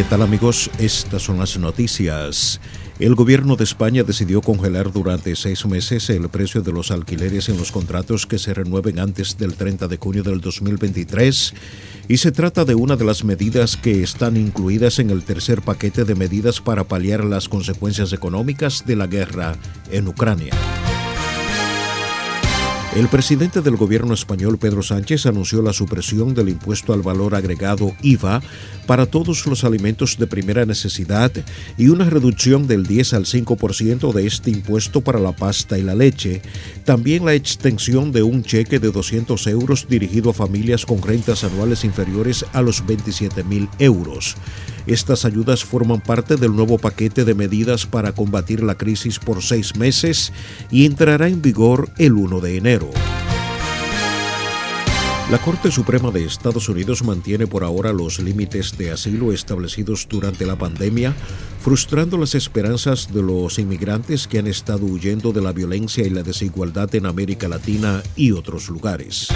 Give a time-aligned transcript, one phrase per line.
[0.00, 0.70] ¿Qué tal amigos?
[0.78, 2.58] Estas son las noticias.
[2.98, 7.58] El gobierno de España decidió congelar durante seis meses el precio de los alquileres en
[7.58, 11.52] los contratos que se renueven antes del 30 de junio del 2023
[12.08, 16.06] y se trata de una de las medidas que están incluidas en el tercer paquete
[16.06, 19.56] de medidas para paliar las consecuencias económicas de la guerra
[19.90, 20.54] en Ucrania.
[22.96, 27.94] El presidente del gobierno español, Pedro Sánchez, anunció la supresión del impuesto al valor agregado
[28.02, 28.42] IVA
[28.88, 31.30] para todos los alimentos de primera necesidad
[31.78, 35.94] y una reducción del 10 al 5% de este impuesto para la pasta y la
[35.94, 36.42] leche.
[36.84, 41.84] También la extensión de un cheque de 200 euros dirigido a familias con rentas anuales
[41.84, 44.34] inferiores a los 27 mil euros.
[44.86, 49.76] Estas ayudas forman parte del nuevo paquete de medidas para combatir la crisis por seis
[49.76, 50.32] meses
[50.70, 52.90] y entrará en vigor el 1 de enero.
[55.30, 60.44] La Corte Suprema de Estados Unidos mantiene por ahora los límites de asilo establecidos durante
[60.44, 61.14] la pandemia,
[61.62, 66.24] frustrando las esperanzas de los inmigrantes que han estado huyendo de la violencia y la
[66.24, 69.28] desigualdad en América Latina y otros lugares.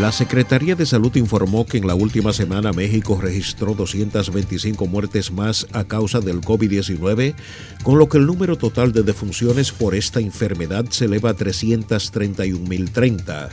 [0.00, 5.68] La Secretaría de Salud informó que en la última semana México registró 225 muertes más
[5.72, 7.36] a causa del COVID-19,
[7.84, 13.50] con lo que el número total de defunciones por esta enfermedad se eleva a 331.030.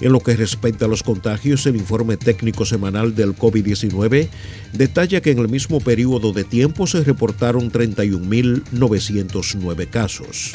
[0.00, 4.28] En lo que respecta a los contagios, el informe técnico semanal del COVID-19
[4.72, 10.52] detalla que en el mismo periodo de tiempo se reportaron 31.909 casos.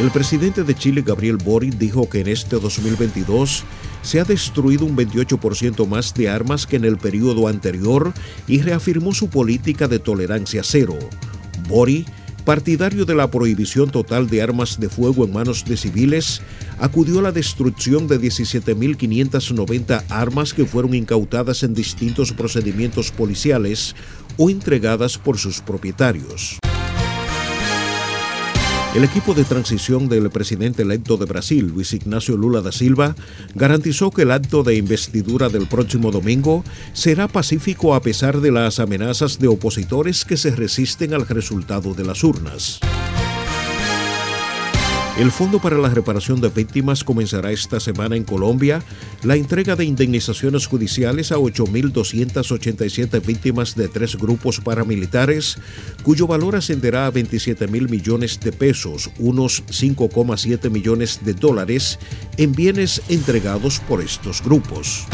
[0.00, 3.62] El presidente de Chile, Gabriel Boric, dijo que en este 2022
[4.02, 8.12] se ha destruido un 28% más de armas que en el periodo anterior
[8.48, 10.98] y reafirmó su política de tolerancia cero.
[11.68, 12.08] Boric,
[12.44, 16.42] partidario de la prohibición total de armas de fuego en manos de civiles,
[16.80, 23.94] acudió a la destrucción de 17.590 armas que fueron incautadas en distintos procedimientos policiales
[24.36, 26.58] o entregadas por sus propietarios.
[28.94, 33.16] El equipo de transición del presidente electo de Brasil, Luis Ignacio Lula da Silva,
[33.56, 36.62] garantizó que el acto de investidura del próximo domingo
[36.92, 42.04] será pacífico a pesar de las amenazas de opositores que se resisten al resultado de
[42.04, 42.78] las urnas.
[45.16, 48.82] El Fondo para la Reparación de Víctimas comenzará esta semana en Colombia
[49.22, 55.58] la entrega de indemnizaciones judiciales a 8.287 víctimas de tres grupos paramilitares,
[56.02, 62.00] cuyo valor ascenderá a 27 mil millones de pesos, unos 5,7 millones de dólares,
[62.36, 65.06] en bienes entregados por estos grupos.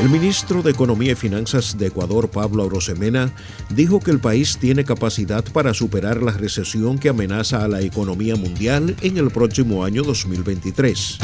[0.00, 3.32] El ministro de Economía y Finanzas de Ecuador, Pablo Arosemena,
[3.70, 8.34] dijo que el país tiene capacidad para superar la recesión que amenaza a la economía
[8.34, 11.18] mundial en el próximo año 2023.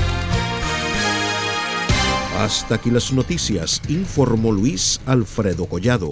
[2.39, 6.09] Hasta aquí las noticias, informó Luis Alfredo Collado.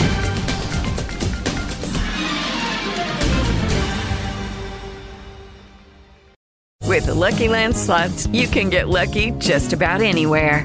[6.85, 10.65] With the Lucky Land slots, you can get lucky just about anywhere.